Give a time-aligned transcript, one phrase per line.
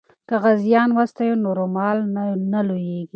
[0.27, 1.99] که غازیان وستایو نو مورال
[2.53, 3.01] نه لویږي.